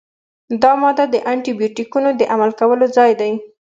[0.61, 3.31] دا ماده د انټي بیوټیکونو د عمل کولو ځای دی.